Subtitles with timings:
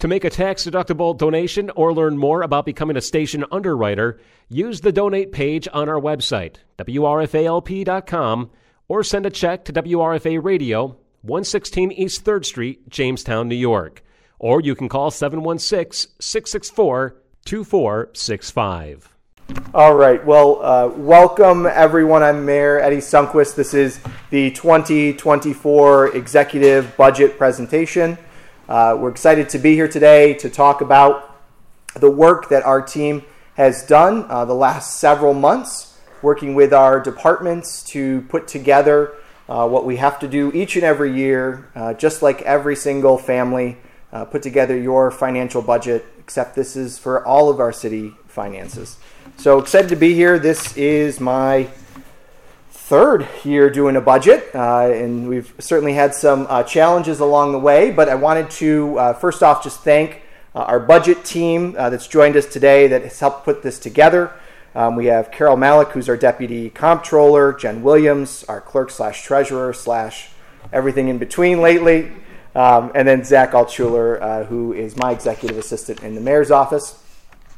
[0.00, 4.18] To make a tax deductible donation or learn more about becoming a station underwriter,
[4.48, 8.50] use the donate page on our website, WRFALP.com,
[8.88, 14.02] or send a check to WRFA Radio, 116 East 3rd Street, Jamestown, New York.
[14.38, 19.14] Or you can call 716 664 2465.
[19.74, 20.24] All right.
[20.24, 22.22] Well, uh, welcome everyone.
[22.22, 23.54] I'm Mayor Eddie Sundquist.
[23.54, 28.16] This is the 2024 executive budget presentation.
[28.70, 31.42] Uh, we're excited to be here today to talk about
[31.96, 33.20] the work that our team
[33.54, 39.12] has done uh, the last several months, working with our departments to put together
[39.48, 43.18] uh, what we have to do each and every year, uh, just like every single
[43.18, 43.76] family.
[44.12, 48.98] Uh, put together your financial budget, except this is for all of our city finances.
[49.36, 50.38] So excited to be here.
[50.38, 51.68] This is my
[52.90, 57.58] third year doing a budget, uh, and we've certainly had some uh, challenges along the
[57.58, 57.92] way.
[57.92, 60.22] But I wanted to uh, first off just thank
[60.56, 64.32] uh, our budget team uh, that's joined us today that has helped put this together.
[64.74, 69.72] Um, we have Carol Malik, who's our deputy comptroller, Jen Williams, our clerk slash treasurer
[69.72, 70.30] slash
[70.72, 72.10] everything in between lately,
[72.56, 77.00] um, and then Zach Altschuler, uh, who is my executive assistant in the mayor's office.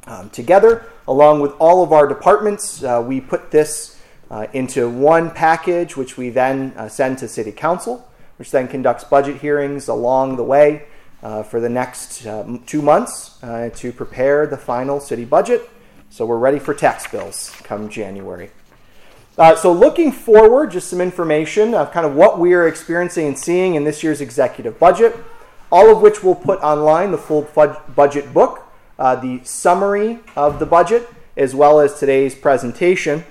[0.07, 3.97] Um, together, along with all of our departments, we put this
[4.33, 9.05] uh, into one package, which we then uh, send to City Council, which then conducts
[9.05, 10.87] budget hearings along the way
[11.23, 15.69] uh, for the next uh, two months uh, to prepare the final city budget.
[16.09, 18.51] So we're ready for tax bills come January.
[19.39, 23.39] Uh, so, looking forward, just some information of kind of what we are experiencing and
[23.39, 25.17] seeing in this year's executive budget,
[25.71, 27.49] all of which we'll put online the full
[27.97, 33.25] budget book, the summary of the budget, as well as today's presentation.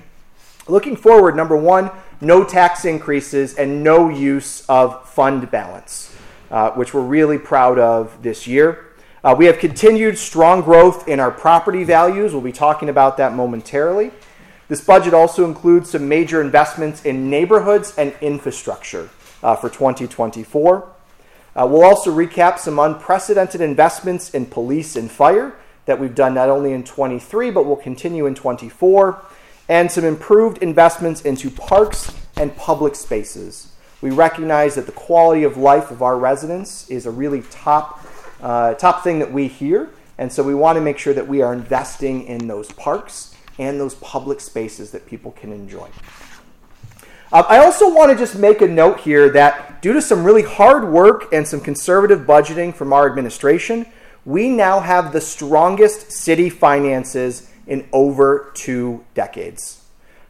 [0.68, 1.90] Looking forward, number one,
[2.20, 6.14] no tax increases and no use of fund balance,
[6.50, 8.86] uh, which we're really proud of this year.
[9.24, 12.32] Uh, we have continued strong growth in our property values.
[12.32, 14.12] We'll be talking about that momentarily.
[14.68, 19.10] This budget also includes some major investments in neighborhoods and infrastructure
[19.42, 20.88] uh, for 2024.
[21.54, 25.54] Uh, we'll also recap some unprecedented investments in police and fire
[25.86, 29.20] that we've done not only in 23, but will continue in 24
[29.68, 33.72] and some improved investments into parks and public spaces.
[34.00, 38.04] We recognize that the quality of life of our residents is a really top,
[38.40, 41.42] uh, top thing that we hear, and so we want to make sure that we
[41.42, 45.88] are investing in those parks and those public spaces that people can enjoy.
[47.32, 50.42] Uh, I also want to just make a note here that due to some really
[50.42, 53.86] hard work and some conservative budgeting from our administration,
[54.24, 59.82] we now have the strongest city finances in over two decades.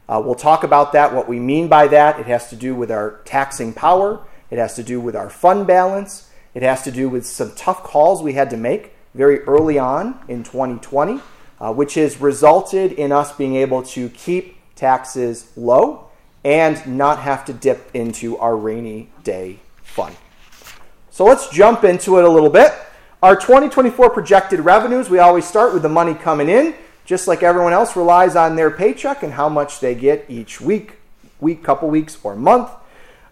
[0.07, 2.19] Uh, we'll talk about that, what we mean by that.
[2.19, 4.21] It has to do with our taxing power,
[4.51, 7.83] it has to do with our fund balance, it has to do with some tough
[7.83, 11.19] calls we had to make very early on in 2020,
[11.59, 16.09] uh, which has resulted in us being able to keep taxes low
[16.43, 20.15] and not have to dip into our rainy day fund.
[21.09, 22.73] So let's jump into it a little bit.
[23.21, 27.73] Our 2024 projected revenues, we always start with the money coming in just like everyone
[27.73, 30.95] else relies on their paycheck and how much they get each week,
[31.39, 32.69] week, couple weeks, or month.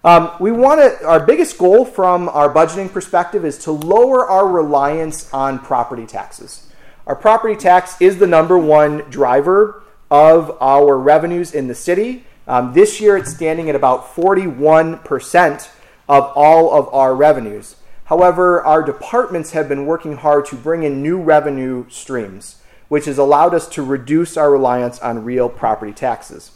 [0.03, 4.47] Um, we want to, our biggest goal from our budgeting perspective is to lower our
[4.47, 6.71] reliance on property taxes.
[7.05, 12.25] Our property tax is the number one driver of our revenues in the city.
[12.47, 15.69] Um, this year it's standing at about 41%
[16.09, 17.75] of all of our revenues.
[18.05, 22.60] However, our departments have been working hard to bring in new revenue streams
[22.91, 26.51] which has allowed us to reduce our reliance on real property taxes.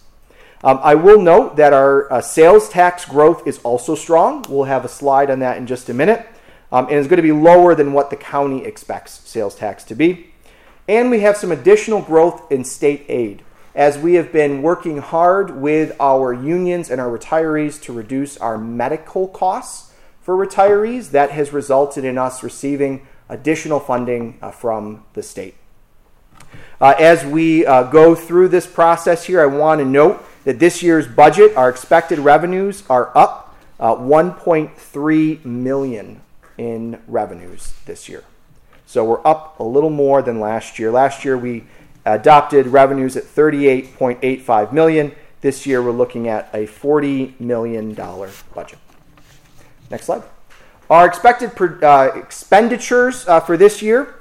[0.65, 4.43] Um, I will note that our uh, sales tax growth is also strong.
[4.49, 6.27] We'll have a slide on that in just a minute.
[6.73, 9.95] Um, and it's going to be lower than what the county expects sales tax to
[9.95, 10.33] be.
[10.89, 13.41] And we have some additional growth in state aid
[13.73, 18.57] as we have been working hard with our unions and our retirees to reduce our
[18.57, 21.11] medical costs for retirees.
[21.11, 25.55] That has resulted in us receiving additional funding uh, from the state.
[26.85, 30.83] Uh, as we uh, go through this process here, I want to note that this
[30.83, 36.21] year's budget, our expected revenues are up uh, 1.3 million
[36.59, 38.23] in revenues this year.
[38.85, 40.91] So we're up a little more than last year.
[40.91, 41.63] Last year we
[42.05, 45.11] adopted revenues at 38.85 million.
[45.41, 48.77] This year we're looking at a 40 million dollar budget.
[49.89, 50.21] Next slide.
[50.91, 54.14] Our expected uh, expenditures uh, for this year.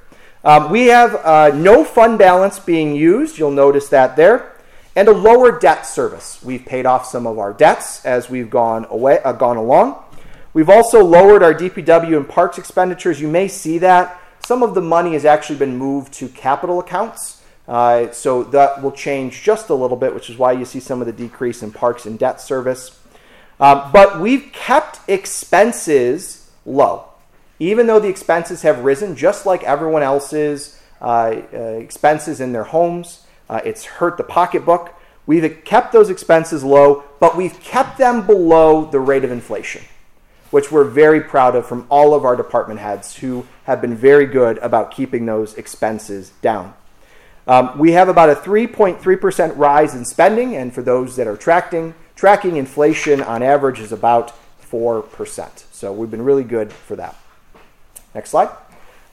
[0.44, 3.38] Um, we have uh, no fund balance being used.
[3.38, 4.52] You'll notice that there
[4.96, 6.40] and a lower debt service.
[6.42, 10.02] We've paid off some of our debts as we've gone away, uh, gone along.
[10.52, 13.20] We've also lowered our DPW and parks expenditures.
[13.20, 17.42] You may see that some of the money has actually been moved to capital accounts.
[17.66, 21.00] Uh, so that will change just a little bit, which is why you see some
[21.00, 23.00] of the decrease in parks and debt service.
[23.58, 27.08] Um, but we've kept expenses low,
[27.70, 32.64] even though the expenses have risen, just like everyone else's uh, uh, expenses in their
[32.64, 33.26] homes.
[33.48, 34.94] Uh, it's hurt the pocketbook.
[35.26, 39.82] We've kept those expenses low, but we've kept them below the rate of inflation,
[40.50, 44.26] which we're very proud of from all of our department heads who have been very
[44.26, 46.74] good about keeping those expenses down.
[47.46, 51.94] Um, we have about a 3.3% rise in spending, and for those that are tracking,
[52.14, 54.32] tracking inflation on average is about
[54.70, 55.64] 4%.
[55.72, 57.16] So we've been really good for that.
[58.14, 58.50] Next slide.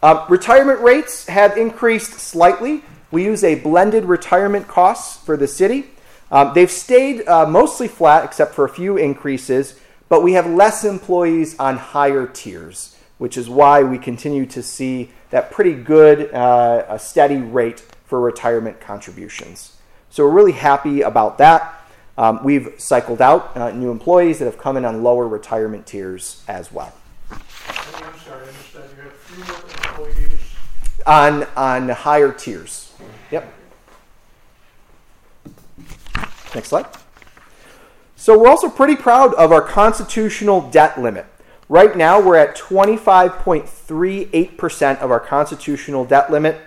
[0.01, 2.83] Uh, retirement rates have increased slightly.
[3.11, 5.85] We use a blended retirement costs for the city.
[6.31, 10.85] Um, they've stayed uh, mostly flat except for a few increases, but we have less
[10.85, 16.85] employees on higher tiers, which is why we continue to see that pretty good, uh,
[16.87, 19.77] a steady rate for retirement contributions.
[20.09, 21.81] So we're really happy about that.
[22.17, 26.43] Um, we've cycled out uh, new employees that have come in on lower retirement tiers
[26.47, 26.93] as well.
[27.31, 27.39] I'm
[28.19, 29.13] sorry, I understand you have
[31.05, 32.93] on on higher tiers.
[33.31, 33.53] Yep.
[36.53, 36.85] Next slide.
[38.15, 41.25] So we're also pretty proud of our constitutional debt limit.
[41.69, 46.61] Right now, we're at 25.38% of our constitutional debt limit.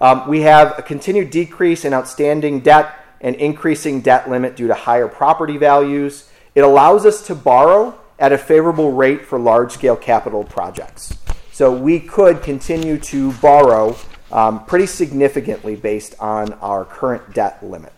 [0.00, 4.74] Um, we have a continued decrease in outstanding debt and increasing debt limit due to
[4.74, 6.30] higher property values.
[6.54, 11.18] It allows us to borrow at a favorable rate for large scale capital projects.
[11.60, 13.94] So we could continue to borrow
[14.32, 17.92] um, pretty significantly based on our current debt limit.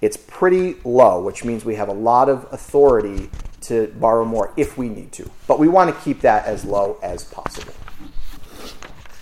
[0.00, 3.28] It's pretty low, which means we have a lot of authority
[3.60, 5.30] to borrow more if we need to.
[5.46, 7.74] But we want to keep that as low as possible.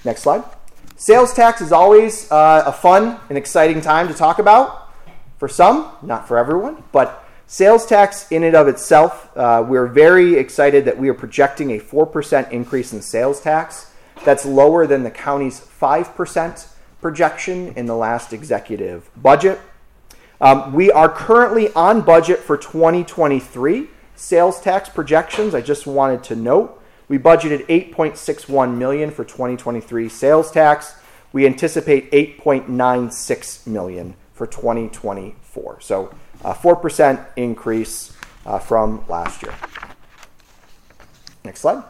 [0.04, 0.44] Next slide.
[0.94, 4.92] Sales tax is always uh, a fun and exciting time to talk about.
[5.38, 7.21] For some, not for everyone, but
[7.52, 11.78] sales tax in and of itself, uh, we're very excited that we are projecting a
[11.78, 13.92] 4% increase in sales tax.
[14.24, 16.66] That's lower than the county's 5%
[17.02, 19.60] projection in the last executive budget.
[20.40, 25.54] Um, we are currently on budget for 2023 sales tax projections.
[25.54, 30.94] I just wanted to note we budgeted 8.61 million for 2023 sales tax.
[31.34, 35.80] We anticipate 8.96 million for 2024.
[35.82, 38.16] So a 4% increase
[38.46, 39.54] uh, from last year.
[41.44, 41.84] Next slide.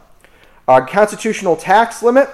[0.67, 2.29] Our constitutional tax limit.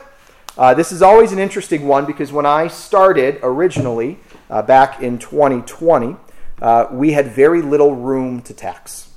[0.57, 4.19] Uh, this is always an interesting one because when I started originally
[4.49, 6.15] uh, back in 2020,
[6.61, 9.09] uh, we had very little room to tax.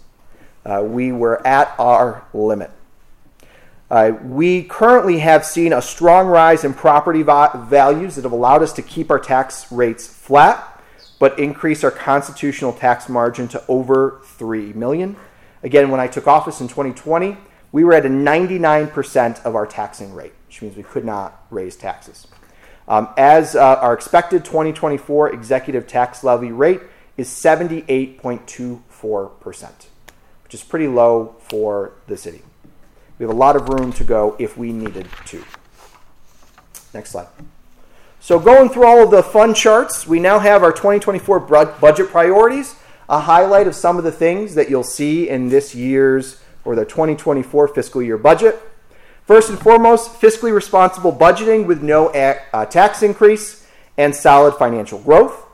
[0.64, 2.70] Uh, we were at our limit.
[3.90, 8.62] Uh, we currently have seen a strong rise in property va- values that have allowed
[8.62, 10.71] us to keep our tax rates flat,
[11.22, 15.14] but increase our constitutional tax margin to over 3 million.
[15.62, 17.36] Again, when I took office in 2020,
[17.70, 21.76] we were at a 99% of our taxing rate, which means we could not raise
[21.76, 22.26] taxes.
[22.88, 26.80] Um, as uh, our expected 2024 executive tax levy rate
[27.16, 29.70] is 78.24%,
[30.42, 32.42] which is pretty low for the city.
[33.20, 35.44] We have a lot of room to go if we needed to.
[36.92, 37.28] Next slide.
[38.22, 42.76] So, going through all of the fun charts, we now have our 2024 budget priorities,
[43.08, 46.84] a highlight of some of the things that you'll see in this year's or the
[46.84, 48.62] 2024 fiscal year budget.
[49.26, 53.66] First and foremost, fiscally responsible budgeting with no uh, tax increase
[53.98, 55.44] and solid financial growth.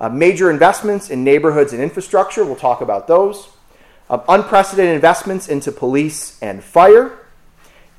[0.00, 3.50] Uh, major investments in neighborhoods and infrastructure, we'll talk about those.
[4.08, 7.18] Uh, unprecedented investments into police and fire,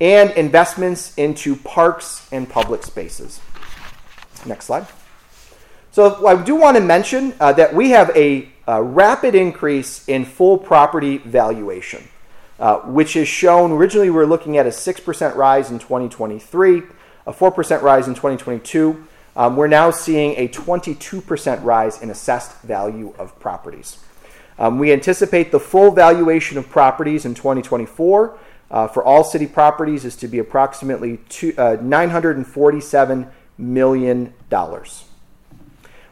[0.01, 3.39] and investments into parks and public spaces.
[4.45, 4.87] Next slide.
[5.91, 10.23] So, I do want to mention uh, that we have a, a rapid increase in
[10.23, 12.07] full property valuation.
[12.59, 16.83] Uh, which is shown originally we were looking at a 6% rise in 2023,
[17.25, 19.07] a 4% rise in 2022.
[19.37, 23.99] Um, we're now seeing a 22% rise in assessed value of properties.
[24.57, 28.37] Um, we anticipate the full valuation of properties in 2024
[28.71, 34.33] uh, for all city properties is to be approximately two, uh, $947 million.
[34.49, 35.05] dollars.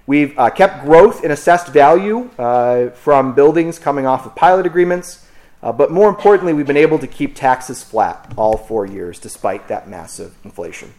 [0.05, 5.27] We've uh, kept growth in assessed value uh, from buildings coming off of pilot agreements,
[5.61, 9.67] uh, but more importantly, we've been able to keep taxes flat all four years despite
[9.67, 10.93] that massive inflation.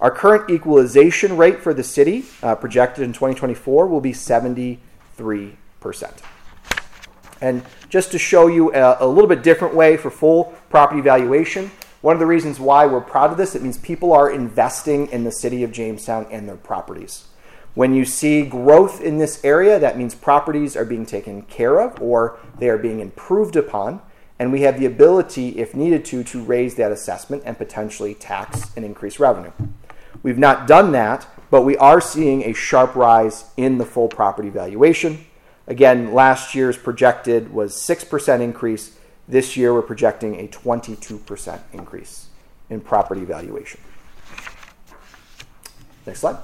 [0.00, 4.78] Our current equalization rate for the city, uh, projected in 2024, will be 73%.
[7.40, 11.70] And just to show you a, a, little bit different way for full property valuation,
[12.02, 15.24] one of the reasons why we're proud of this, it means people are investing in
[15.24, 17.28] the city of Jamestown and their properties.
[17.74, 22.02] When you see growth in this area, that means properties are being taken care of
[22.02, 24.02] or they are being improved upon,
[24.38, 28.72] and we have the ability, if needed to, to raise that assessment and potentially tax
[28.76, 29.52] and increase revenue.
[30.22, 34.50] We've not done that, but we are seeing a sharp rise in the full property
[34.50, 35.24] valuation.
[35.68, 38.98] Again, last year's projected was 6% increase.
[39.32, 42.26] This year, we're projecting a 22% increase
[42.68, 43.80] in property valuation.
[46.06, 46.36] Next slide.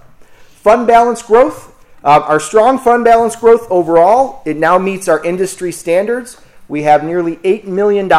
[0.62, 1.75] Fund balance growth.
[2.02, 6.40] Uh, our strong fund balance growth overall, it now meets our industry standards.
[6.66, 8.11] We have nearly $8 million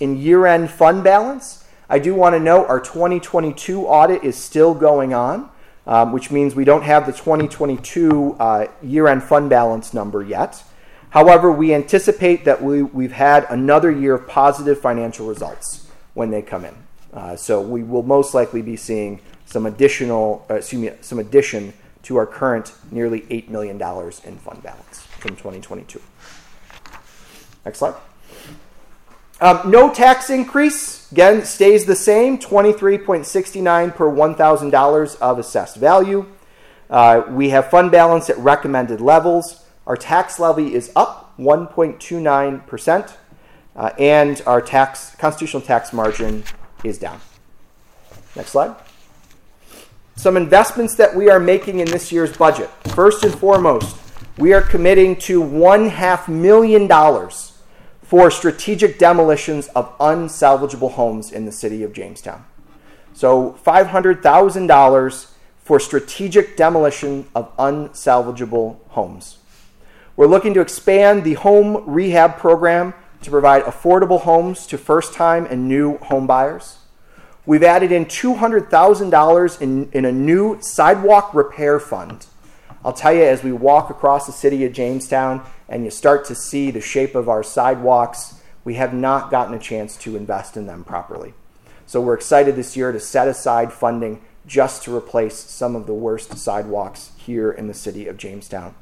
[0.00, 1.64] in year end fund balance.
[1.90, 5.50] I do want to note our 2022 audit is still going on,
[5.86, 10.64] um, which means we don't have the 2022 uh, year end fund balance number yet.
[11.16, 16.42] However, we anticipate that we, we've had another year of positive financial results when they
[16.42, 16.74] come in.
[17.10, 21.72] Uh, so we will most likely be seeing some additional, uh, excuse me, some addition
[22.02, 26.02] to our current nearly $8 million in fund balance from 2022.
[27.64, 27.94] Next slide.
[29.40, 36.26] Um, no tax increase, again, stays the same 23.69 per $1,000 of assessed value.
[36.90, 39.62] Uh, we have fund balance at recommended levels.
[39.86, 43.16] Our tax levy is up 1.29%,
[43.76, 46.44] uh, and our tax constitutional tax margin
[46.82, 47.20] is down.
[48.34, 48.76] Next slide
[50.16, 52.70] some investments that we are making in this year's budget.
[52.94, 53.96] First and foremost,
[54.38, 57.58] we are committing to one half million dollars
[58.02, 62.44] for strategic demolitions of unsalvageable homes in the city of Jamestown.
[63.12, 69.38] So, $500,000 for strategic demolition of unsalvageable homes.
[70.16, 75.44] We're looking to expand the home rehab program to provide affordable homes to first time
[75.44, 76.78] and new home buyers.
[77.44, 82.26] We've added in $200,000 in, in a new sidewalk repair fund.
[82.82, 86.34] I'll tell you, as we walk across the city of Jamestown and you start to
[86.34, 90.66] see the shape of our sidewalks, we have not gotten a chance to invest in
[90.66, 91.34] them properly.
[91.84, 95.94] So we're excited this year to set aside funding just to replace some of the
[95.94, 98.74] worst sidewalks here in the city of Jamestown.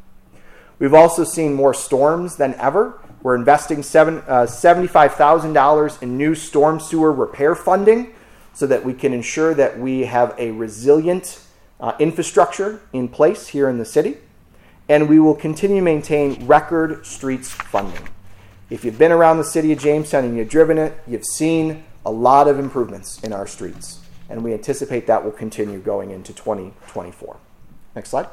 [0.79, 3.01] We've also seen more storms than ever.
[3.23, 8.15] We're investing uh, $75,000 in new storm sewer repair funding
[8.53, 11.41] so that we can ensure that we have a resilient
[11.81, 14.19] uh, infrastructure in place here in the city.
[14.89, 18.09] And we will continue to maintain record streets funding.
[18.71, 22.11] If you've been around the city of Jamestown and you've driven it, you've seen a
[22.11, 24.01] lot of improvements in our streets.
[24.29, 27.37] And we anticipate that will continue going into 2024.
[27.95, 28.27] Next slide.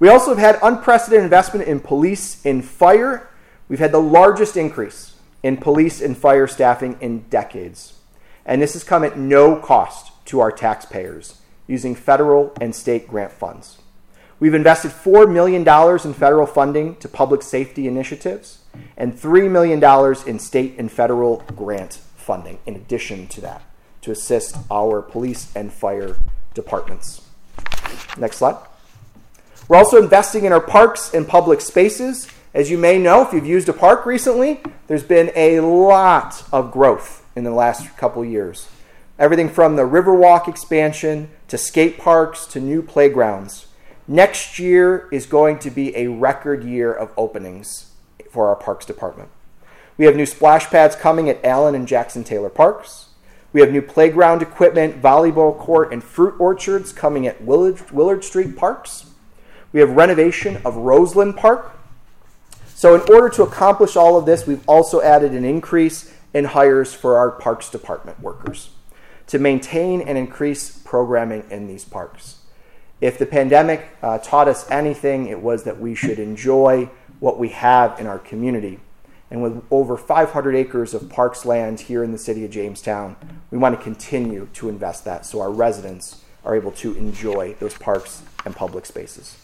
[0.00, 3.30] We also have had unprecedented investment in police and fire.
[3.68, 7.94] We've had the largest increase in police and fire staffing in decades
[8.50, 13.32] and this has come at no cost to our taxpayers using federal and state grant
[13.32, 13.78] funds.
[14.38, 18.64] We've invested $4 million in federal funding to public safety initiatives
[18.96, 19.82] and $3 million
[20.26, 23.62] in state and federal grant funding in addition to that
[24.02, 26.16] to assist our police and fire
[26.54, 27.22] departments.
[28.16, 28.56] Next slide.
[29.70, 32.26] We're also investing in our parks and public spaces.
[32.52, 36.72] As you may know, if you've used a park recently, there's been a lot of
[36.72, 38.68] growth in the last couple years.
[39.16, 43.68] Everything from the Riverwalk expansion to skate parks to new playgrounds.
[44.08, 47.92] Next year is going to be a record year of openings
[48.28, 49.28] for our parks department.
[49.96, 53.10] We have new splash pads coming at Allen and Jackson Taylor Parks.
[53.52, 58.56] We have new playground equipment, volleyball court, and fruit orchards coming at Willard, Willard Street
[58.56, 59.09] Parks.
[59.72, 61.76] We have renovation of Roseland Park.
[62.74, 66.94] So, in order to accomplish all of this, we've also added an increase in hires
[66.94, 68.70] for our parks department workers
[69.26, 72.38] to maintain and increase programming in these parks.
[73.00, 77.50] If the pandemic uh, taught us anything, it was that we should enjoy what we
[77.50, 78.80] have in our community.
[79.30, 83.16] And with over 500 acres of parks land here in the city of Jamestown,
[83.50, 87.74] we want to continue to invest that so our residents are able to enjoy those
[87.74, 89.36] parks and public spaces.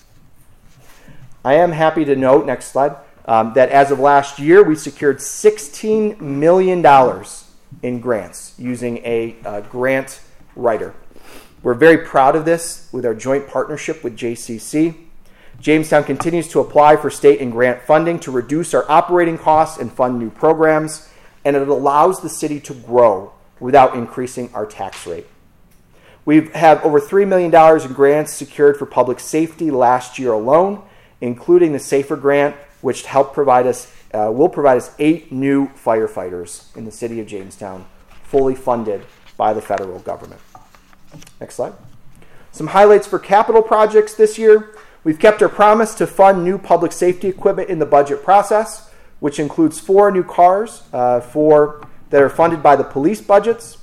[1.46, 5.18] I am happy to note, next slide, um, that as of last year, we secured
[5.18, 6.84] $16 million
[7.84, 10.22] in grants using a uh, grant
[10.56, 10.92] writer.
[11.62, 14.96] We're very proud of this with our joint partnership with JCC.
[15.60, 19.92] Jamestown continues to apply for state and grant funding to reduce our operating costs and
[19.92, 21.08] fund new programs,
[21.44, 25.28] and it allows the city to grow without increasing our tax rate.
[26.24, 30.82] We have over $3 million in grants secured for public safety last year alone,
[31.20, 36.74] including the SAFER grant, which helped provide us, uh, will provide us eight new firefighters
[36.76, 37.86] in the city of Jamestown,
[38.24, 39.04] fully funded
[39.36, 40.40] by the federal government.
[41.40, 41.72] Next slide.
[42.52, 44.74] Some highlights for capital projects this year.
[45.04, 49.38] We've kept our promise to fund new public safety equipment in the budget process, which
[49.38, 53.78] includes four new cars uh, for, that are funded by the police budgets,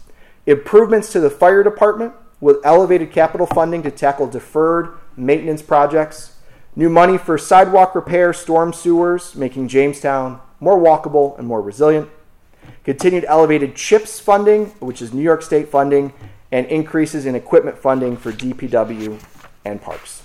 [0.46, 6.33] improvements to the fire department with elevated capital funding to tackle deferred maintenance projects,
[6.76, 12.10] new money for sidewalk repair, storm sewers, making Jamestown more walkable and more resilient,
[12.84, 16.14] continued elevated CHIPS funding, which is New York State funding,
[16.52, 19.22] and increases in equipment funding for DPW
[19.66, 20.24] and parks.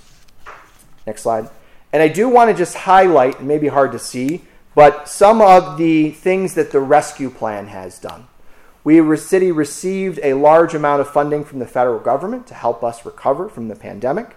[1.07, 1.49] Next slide.
[1.93, 4.43] And I do want to just highlight, maybe hard to see,
[4.75, 8.29] but some of the things that the rescue plan has done.
[8.85, 13.05] We city received a large amount of funding from the federal government to help us
[13.05, 14.37] recover from the pandemic,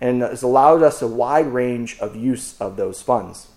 [0.00, 3.48] and has allowed us a wide range of use of those funds.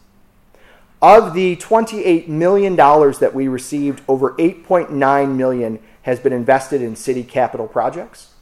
[1.01, 7.23] Of the $28 million that we received, over 8.9 million has been invested in city
[7.23, 8.33] capital projects.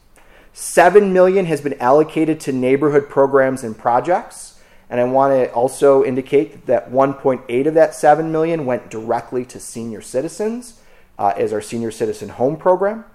[0.53, 4.59] 7 million has been allocated to neighborhood programs and projects.
[4.89, 9.59] And I want to also indicate that 1.8 of that 7 million went directly to
[9.59, 10.81] senior citizens
[11.17, 13.05] uh, as our senior citizen home program.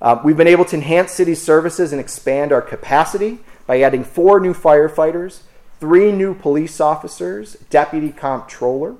[0.00, 3.38] Uh, we've been able to enhance city services and expand our capacity
[3.68, 5.42] by adding four new firefighters,
[5.78, 8.96] three new police officers, deputy comptroller,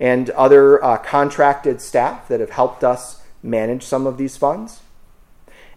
[0.00, 4.80] and other uh, contracted staff that have helped us manage some of these funds.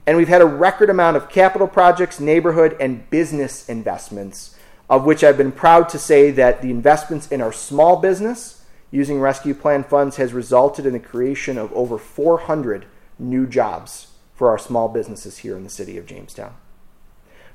[0.07, 4.57] And we've had a record amount of capital projects, neighborhood, and business investments,
[4.89, 9.19] of which I've been proud to say that the investments in our small business using
[9.19, 12.87] rescue plan funds has resulted in the creation of over 400
[13.19, 16.55] new jobs for our small businesses here in the city of Jamestown.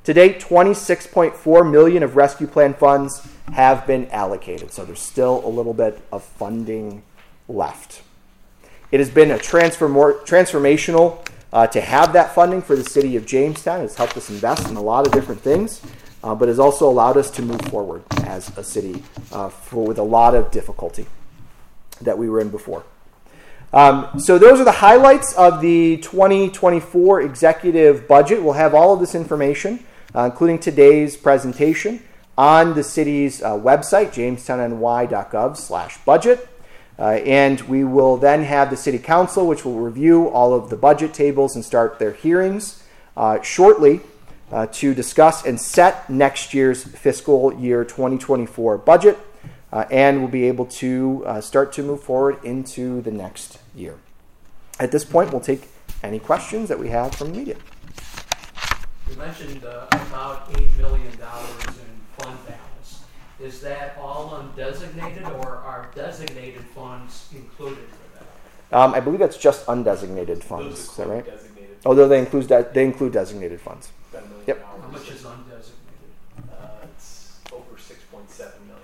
[0.09, 5.51] To date, 26.4 million of rescue plan funds have been allocated, so there's still a
[5.51, 7.03] little bit of funding
[7.47, 8.01] left.
[8.91, 13.27] It has been a transform- transformational uh, to have that funding for the city of
[13.27, 13.83] Jamestown.
[13.83, 15.83] It's helped us invest in a lot of different things,
[16.25, 19.99] uh, but has also allowed us to move forward as a city uh, for, with
[19.99, 21.05] a lot of difficulty
[22.01, 22.83] that we were in before.
[23.75, 28.43] Um, so those are the highlights of the 2024 executive budget.
[28.43, 32.03] We'll have all of this information, including today's presentation,
[32.39, 36.49] on the city's uh, website, jamestownny.gov/budget.
[36.99, 40.77] Uh, and we will then have the City Council, which will review all of the
[40.77, 42.83] budget tables and start their hearings
[43.17, 44.01] uh, shortly
[44.51, 49.19] uh, to discuss and set next year's fiscal year 2024 budget.
[49.71, 53.99] Uh, and we'll be able to uh, start to move forward into the next year.
[54.81, 55.69] At this point, we'll take
[56.03, 57.57] any questions that we have from the media.
[59.11, 63.03] You mentioned uh, about $8 million in fund balance.
[63.41, 68.15] Is that all undesignated or are designated funds included with
[68.71, 68.77] that?
[68.77, 70.79] Um, I believe that's just undesignated funds.
[70.81, 71.25] Is that right?
[71.25, 71.77] Designated.
[71.87, 73.91] Although they include de- they include designated funds.
[74.47, 74.65] Yep.
[74.65, 76.51] How much is undesignated?
[76.51, 78.83] Uh, it's over six point seven million.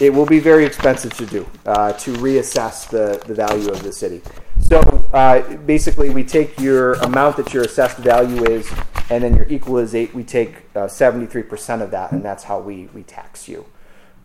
[0.00, 3.92] It will be very expensive to do uh, to reassess the, the value of the
[3.92, 4.22] city.
[4.60, 4.78] So
[5.12, 8.72] uh, basically, we take your amount that your assessed value is,
[9.10, 13.02] and then your equalizate, we take uh, 73% of that, and that's how we, we
[13.02, 13.66] tax you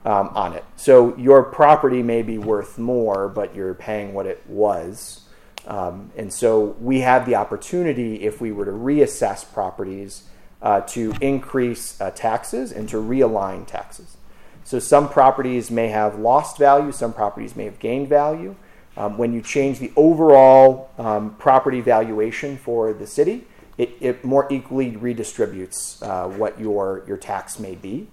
[0.05, 0.63] um, on it.
[0.75, 5.27] So your property may be worth more, but you're paying what it was.
[5.67, 10.25] Um, and so we have the opportunity, if we were to reassess properties,
[10.65, 14.17] uh, to increase uh, taxes and to realign taxes.
[14.63, 18.55] So some properties may have lost value, some properties may have gained value.
[18.97, 23.45] Um, when you change the overall um, property valuation for the city,
[23.77, 28.07] it, it more equally redistributes uh, what your, your tax may be.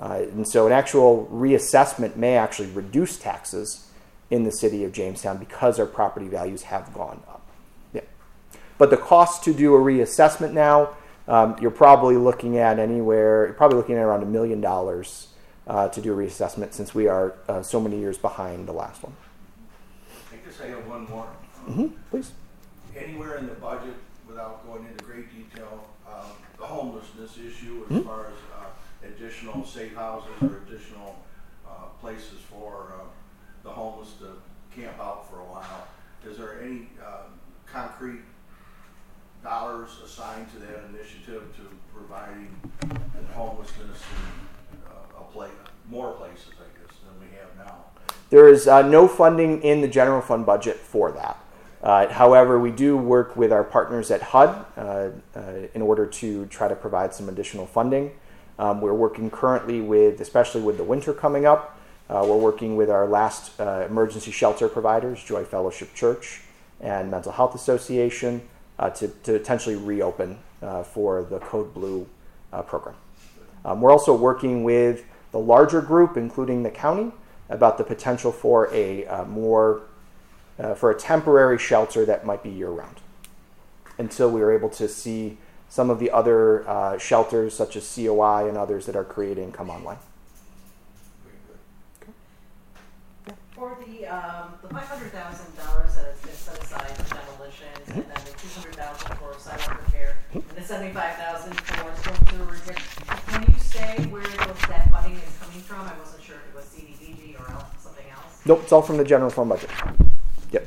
[0.00, 3.90] Uh, and so an actual reassessment may actually reduce taxes
[4.30, 7.46] in the city of Jamestown because our property values have gone up.
[7.92, 8.02] Yeah.
[8.78, 10.94] But the cost to do a reassessment now,
[11.28, 15.28] um, you're probably looking at anywhere, you're probably looking at around a million dollars
[15.66, 19.02] uh, to do a reassessment since we are uh, so many years behind the last
[19.02, 19.14] one.
[20.32, 21.26] I guess I have one more.
[21.66, 22.32] hmm Please.
[22.96, 23.94] Anywhere in the budget,
[24.26, 26.24] without going into great detail, um,
[26.58, 31.16] the homelessness issue as far as uh, additional safe houses or additional
[31.66, 33.04] uh, places for uh,
[33.62, 34.32] the homeless to
[34.74, 35.86] camp out for a while.
[36.26, 38.20] Is there any um, concrete
[39.42, 41.62] dollars assigned to that initiative to
[41.94, 42.48] providing
[43.34, 45.50] homelessness in uh, a place,
[45.90, 47.84] more places, I guess, than we have now?
[48.30, 51.38] There is uh, no funding in the general fund budget for that.
[51.82, 55.10] Uh, however, we do work with our partners at HUD uh, uh,
[55.74, 58.10] in order to try to provide some additional funding.
[58.58, 63.06] Um, we're working currently with, especially with the winter coming up, we're working with our
[63.06, 66.40] last emergency shelter providers, Joy Fellowship Church
[66.80, 68.42] and Mental Health Association,
[68.78, 72.06] uh, to, to potentially reopen uh, for the Code Blue
[72.52, 72.94] uh, program.
[73.64, 77.10] Um, we're also working with the larger group, including the county,
[77.48, 79.82] about the potential for a uh, more
[80.60, 83.00] uh, for a temporary shelter that might be year round
[83.98, 85.38] until we are able to see
[85.68, 89.70] some of the other uh, shelters such as COI and others that are creating come
[89.70, 89.98] online.
[93.54, 95.57] For the, um, the 500,000
[100.54, 102.76] the seventy-five thousand for storm sewer repair,
[103.26, 105.80] can you say where those, that funding is coming from?
[105.86, 108.40] I wasn't sure if it was CDBG or else, something else.
[108.46, 109.70] Nope, it's all from the general fund budget.
[110.52, 110.66] Yep.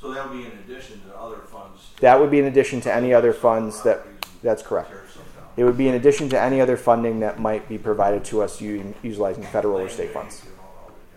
[0.00, 1.82] So that would be in addition to other funds.
[2.00, 4.02] That would be in addition to any other funds that,
[4.42, 4.90] that's correct.
[4.90, 5.44] Tear stuff down.
[5.56, 8.60] It would be in addition to any other funding that might be provided to us
[8.60, 10.42] u- utilizing federal or state funds.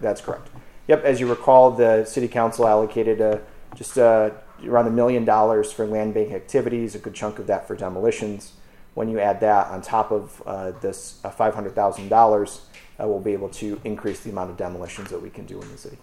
[0.02, 0.48] That's correct.
[0.88, 3.38] Yep, as you recall, the city council allocated uh,
[3.76, 4.32] just uh,
[4.66, 8.54] around a million dollars for land bank activities, a good chunk of that for demolitions.
[8.94, 12.60] When you add that on top of uh, this uh, $500,000,
[13.00, 15.72] uh, we'll be able to increase the amount of demolitions that we can do in
[15.72, 15.98] the city.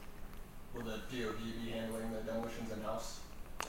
[0.75, 3.21] Will the DOD be handling the demolitions in-house?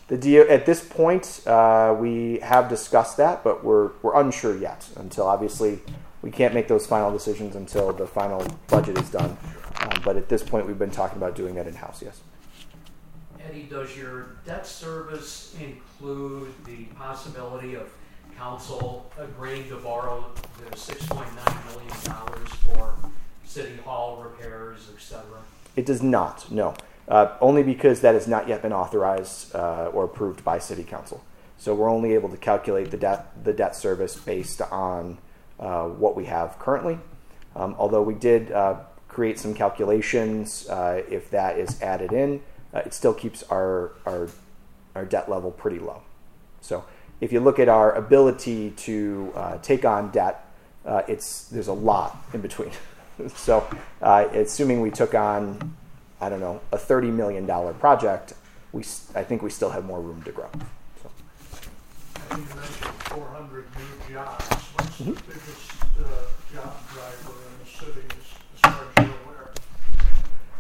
[0.08, 4.88] The DO, at this point, uh, we have discussed that, but we're, we're unsure yet
[4.96, 5.80] until obviously
[6.22, 9.38] we can't make those final decisions until the final budget is done.
[9.82, 12.22] Um, but at this point, we've been talking about doing that in house, yes.
[13.48, 17.90] Eddie, does your debt service include the possibility of
[18.38, 20.26] council agreeing to borrow
[20.70, 22.94] the six point nine million dollars for
[23.46, 25.40] city hall repairs, et cetera?
[25.76, 26.76] It does not, no.
[27.08, 31.24] Uh, only because that has not yet been authorized uh, or approved by City Council.
[31.58, 35.18] So we're only able to calculate the debt, the debt service based on
[35.60, 37.00] uh, what we have currently.
[37.56, 42.42] Um, although we did uh, create some calculations, uh, if that is added in,
[42.74, 44.30] uh, it still keeps our, our,
[44.96, 46.02] our debt level pretty low.
[46.62, 46.86] So
[47.22, 50.46] if you look at our ability to uh, take on debt,
[50.86, 52.72] uh, it's, there's a lot in between.
[53.36, 53.68] so
[54.02, 55.76] uh, assuming we took on,
[56.22, 58.34] I don't know, a $30 million project,
[58.72, 58.84] we,
[59.16, 60.50] I think we still have more room to grow.
[61.02, 61.10] So.
[62.32, 64.46] You mentioned four hundred new jobs.
[64.46, 65.14] What's Mm-hmm.
[65.14, 68.26] biggest, uh, job driver in the city as,
[68.56, 69.52] as far as you're aware?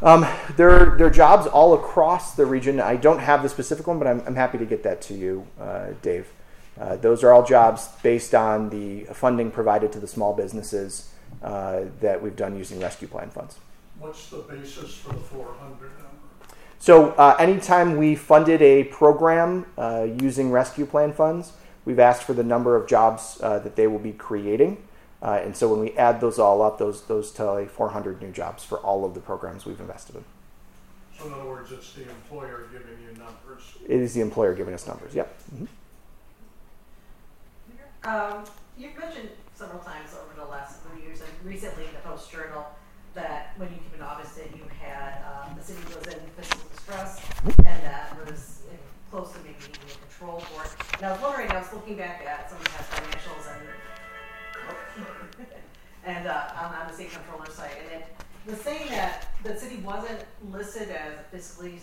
[0.02, 2.80] Um, there, there are jobs all across the region.
[2.80, 5.48] I don't have the specific one, but I'm, I'm happy to get that to you,
[5.60, 6.28] uh, Dave.
[6.80, 11.82] Uh, those are all jobs based on the funding provided to the small businesses uh,
[12.02, 13.58] that we've done using rescue plan funds.
[14.00, 16.54] What's the basis for the four hundred number?
[16.78, 21.54] So, uh, anytime we funded a program uh, using rescue plan funds,
[21.86, 24.78] we've asked for the number of jobs uh, that they will be creating.
[25.22, 28.64] Uh, and so, when we add those all up, those those tally 400 new jobs
[28.64, 30.24] for all of the programs we've invested in.
[31.18, 33.64] So in other words, it's the employer giving you numbers.
[33.88, 35.16] It is the employer giving us numbers.
[35.16, 35.36] Yep.
[35.56, 35.68] Mhm.
[38.04, 38.44] Um,
[38.78, 42.66] you've mentioned several times over the last few years and recently in the Post Journal
[43.16, 46.62] that when you came into office that you had, um, the city was in fiscal
[46.70, 48.76] distress and that was uh,
[49.10, 50.70] close to maybe needing a control board.
[50.98, 53.68] And I was wondering, I was looking back at some of the past financials and
[56.06, 58.08] and uh, on, on the state controller site, and it.
[58.64, 61.80] Saying that the city wasn't listed as fiscally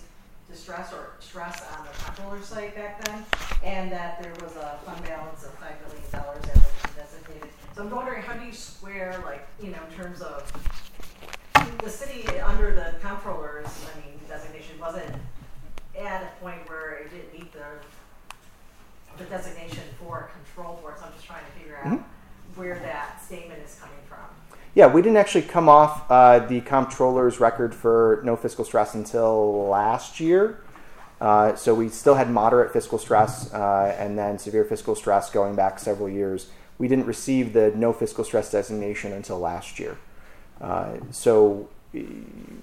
[0.51, 3.23] distressed or stressed on the controller site back then,
[3.62, 7.51] and that there was a fund balance of five million dollars that was designated.
[7.77, 10.51] So I'm wondering, how do you square, like, you know, in terms of
[11.83, 15.14] the city under the controller's, I mean, designation wasn't
[15.99, 17.64] at a point where it didn't meet the
[19.16, 22.01] the designation for control board, so I'm just trying to figure out
[22.57, 24.19] where that statement is coming from.
[24.75, 29.69] Yeah, we didn't actually come off uh, the comptroller's record for no fiscal stress until
[29.69, 30.61] last year.
[31.21, 35.55] Uh, so we still had moderate fiscal stress uh, and then severe fiscal stress going
[35.55, 36.51] back several years.
[36.79, 39.97] We didn't receive the no fiscal stress designation until last year.
[40.61, 41.69] Uh, so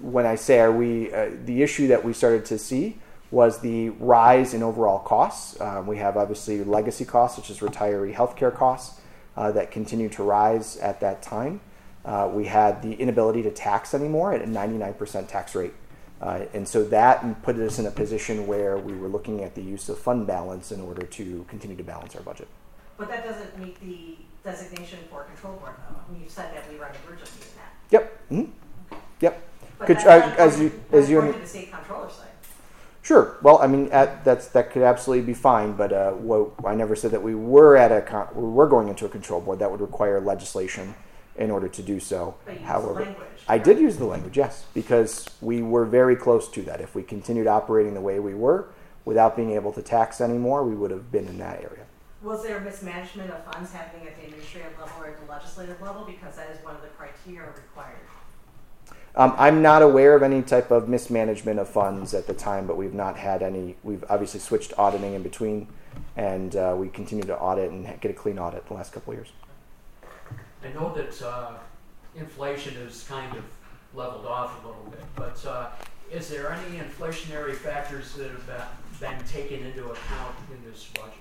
[0.00, 2.98] when I say are we, uh, the issue that we started to see
[3.30, 5.58] was the rise in overall costs.
[5.58, 9.00] Uh, we have obviously legacy costs, such as retiree healthcare costs,
[9.36, 11.60] that continued to rise at that time.
[12.04, 15.72] Uh, we had the inability to tax anymore at a 99% tax rate.
[16.20, 19.62] Uh, and so that put us in a position where we were looking at the
[19.62, 22.46] use of fund balance in order to continue to balance our budget.
[22.96, 24.16] But that doesn't meet the
[24.48, 25.96] designation for control board though.
[26.08, 27.72] I mean, you said that we run emergency in that.
[27.90, 28.30] Yep.
[28.30, 28.50] mhm,
[29.20, 29.42] Yep.
[29.78, 32.28] But Could- uh, as you- as you- the state controller's side.
[33.02, 33.36] Sure.
[33.42, 36.94] Well, I mean, at, that's that could absolutely be fine, but uh, what, I never
[36.94, 39.70] said that we were at a con- we were going into a control board that
[39.70, 40.94] would require legislation
[41.36, 42.36] in order to do so.
[42.44, 43.16] But you used the However,
[43.48, 46.80] I did use the language, yes, because we were very close to that.
[46.80, 48.68] If we continued operating the way we were,
[49.04, 51.86] without being able to tax anymore, we would have been in that area.
[52.22, 55.82] Was there a mismanagement of funds happening at the administrative level or at the legislative
[55.82, 56.04] level?
[56.04, 57.98] Because that is one of the criteria required.
[59.14, 62.78] Um, I'm not aware of any type of mismanagement of funds at the time, but
[62.78, 63.76] we've not had any.
[63.82, 65.68] We've obviously switched auditing in between,
[66.16, 69.18] and uh, we continue to audit and get a clean audit the last couple of
[69.18, 69.32] years.
[70.64, 71.52] I know that uh,
[72.16, 73.44] inflation has kind of
[73.94, 75.68] leveled off a little bit, but uh,
[76.10, 81.12] is there any inflationary factors that have been, been taken into account in this budget?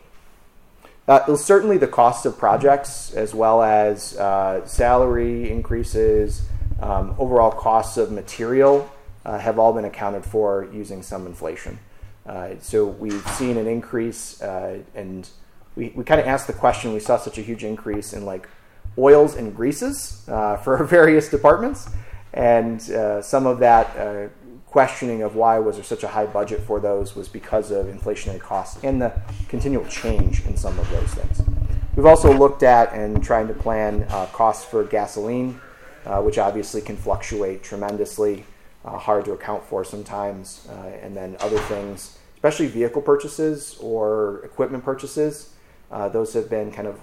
[1.08, 6.44] Uh, certainly the cost of projects, as well as uh, salary increases,
[6.82, 8.92] um, overall costs of material,
[9.26, 11.80] uh, have all been accounted for using some inflation.
[12.26, 15.30] Uh, so we've seen an increase, uh, and
[15.76, 16.94] we, we kind of asked the question.
[16.94, 18.48] We saw such a huge increase in like
[18.98, 21.90] oils and greases uh, for various departments,
[22.34, 24.28] and uh, some of that uh,
[24.68, 28.40] questioning of why was there such a high budget for those was because of inflationary
[28.40, 29.12] costs and the
[29.50, 31.42] continual change in some of those things.
[31.96, 35.60] We've also looked at and trying to plan costs for gasoline,
[36.06, 38.46] uh, which obviously can fluctuate tremendously,
[38.86, 44.42] uh, hard to account for sometimes, uh, and then other things, especially vehicle purchases or
[44.44, 45.54] equipment purchases.
[45.92, 47.00] Uh, those have been kind of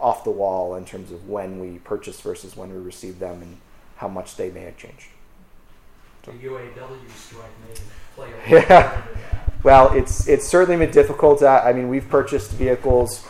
[0.00, 3.56] off the wall in terms of when we purchase versus when we receive them and
[3.96, 5.06] how much they may have changed.
[6.24, 7.80] The UAW strike may
[8.14, 8.82] play a Yeah.
[8.82, 9.04] role part.
[9.62, 11.42] Well, it's it's certainly been difficult.
[11.42, 13.26] Uh, I mean, we've purchased vehicles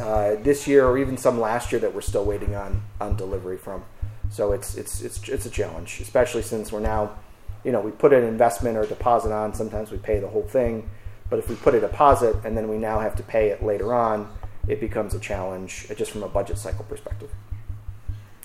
[0.00, 3.56] uh, this year or even some last year that we're still waiting on on delivery
[3.56, 3.84] from.
[4.30, 7.16] So it's it's it's it's a challenge, especially since we're now,
[7.64, 9.54] you know, we put an investment or deposit on.
[9.54, 10.88] Sometimes we pay the whole thing,
[11.30, 13.94] but if we put a deposit and then we now have to pay it later
[13.94, 14.28] on,
[14.66, 17.30] it becomes a challenge uh, just from a budget cycle perspective.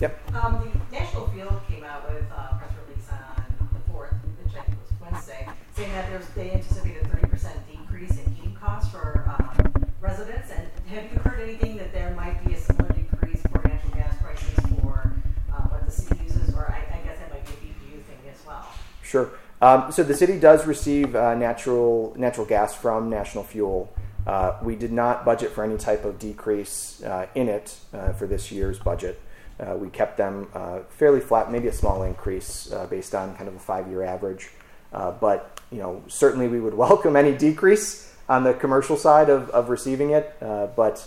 [0.00, 0.34] Yep.
[0.34, 4.62] Um, the National Fuel came out with a press release on the fourth, which I
[4.64, 8.90] think was Wednesday, saying that there's, they anticipate a thirty percent decrease in heating costs
[8.90, 10.50] for, um, residents.
[10.50, 14.16] And have you heard anything that there might be a similar decrease for natural gas
[14.20, 15.14] prices for,
[15.54, 16.52] um, what the city uses?
[16.54, 18.66] Or I, I guess that might be a BPU thing as well.
[19.14, 19.30] Sure.
[19.62, 23.94] Um, so the city does receive uh, natural natural gas from National Fuel.
[24.26, 28.26] Uh, we did not budget for any type of decrease uh, in it uh, for
[28.26, 29.20] this year's budget.
[29.60, 33.54] Uh, we kept them uh, fairly flat, maybe a small increase based on kind of
[33.54, 34.50] a five-year average.
[34.90, 39.68] But you know, certainly we would welcome any decrease on the commercial side of, of
[39.68, 40.34] receiving it.
[40.40, 41.06] But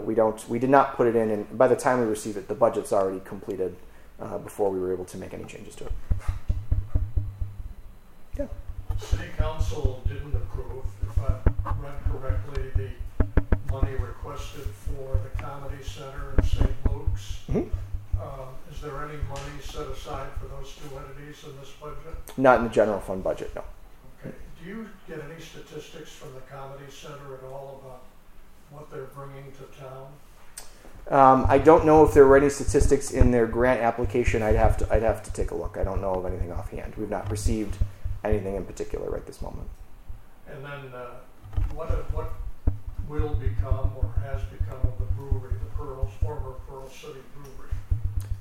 [0.00, 0.48] we don't.
[0.48, 2.92] We did not put it in, and by the time we receive it, the budget's
[2.92, 3.76] already completed
[4.42, 5.92] before we were able to make any changes to it.
[8.38, 8.46] Yeah.
[8.98, 16.34] City council didn't approve, if I read correctly, the money requested for the comedy center
[16.36, 16.70] in St.
[16.90, 17.44] Luke's.
[17.48, 17.70] Mhm.
[18.20, 22.16] Um, is there any money set aside for those two entities in this budget?
[22.36, 23.62] Not in the general fund budget, no.
[24.20, 28.02] Okay, do you get any statistics from the comedy center at all about
[28.70, 30.08] what they're bringing to town?
[31.08, 34.42] Um, I don't know if there were any statistics in their grant application.
[34.42, 35.76] I'd have to I'd have to take a look.
[35.78, 36.96] I don't know of anything offhand.
[36.96, 37.76] We've not received
[38.28, 39.68] anything in particular right this moment.
[40.48, 41.06] And then, uh,
[41.74, 42.32] what, what
[43.08, 47.70] will become or has become of the brewery, the Pearls, former Pearl City Brewery?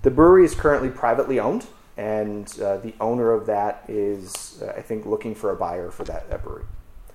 [0.02, 1.66] The brewery is currently privately owned,
[1.98, 6.04] and uh, the owner of that is, uh, I think, looking for a buyer for
[6.06, 6.66] that, that brewery.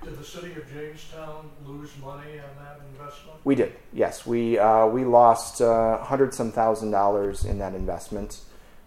[0.03, 3.39] Did the city of Jamestown lose money on that investment?
[3.45, 4.27] We did, yes.
[4.27, 8.41] We uh, we lost uh, hundred some thousand dollars in that investment.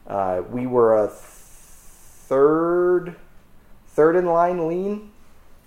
[0.08, 3.16] Uh, we were a third
[3.94, 5.12] third in line lien,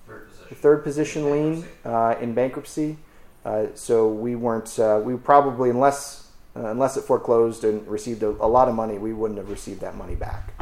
[0.06, 0.56] Third position.
[0.56, 2.98] third position lien uh, in bankruptcy.
[3.44, 8.28] Uh, so we weren't uh, we probably unless uh, unless it foreclosed and received a,
[8.28, 10.52] a lot of money, we wouldn't have received that money back.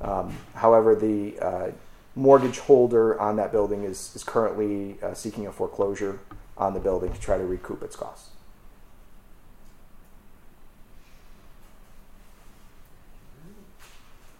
[0.00, 1.70] Um, however, the uh,
[2.14, 6.20] mortgage holder on that building is, is currently uh, seeking a foreclosure
[6.56, 8.30] on the building to try to recoup its costs.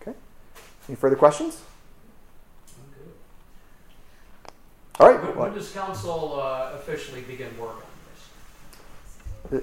[0.01, 0.17] Okay.
[0.89, 1.61] Any further questions?
[2.77, 3.15] I'm good.
[5.01, 5.23] All right.
[5.23, 7.77] When, when does council uh, officially begin work
[9.51, 9.61] on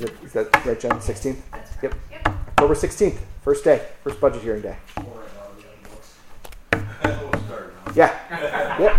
[0.00, 0.14] this?
[0.22, 0.92] Is that right, Jen?
[0.92, 1.40] 16th?
[1.82, 1.94] Yep.
[2.10, 2.26] Yep.
[2.26, 4.76] October 16th, first day, first budget hearing day.
[4.86, 7.32] Four right now, we got books.
[7.32, 7.92] We'll start now.
[7.94, 8.78] Yeah.
[8.78, 8.96] Yep.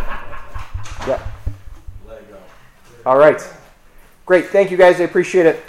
[1.07, 1.21] Yep.
[3.05, 3.47] All right.
[4.25, 4.47] Great.
[4.47, 4.99] Thank you guys.
[4.99, 5.63] I appreciate it.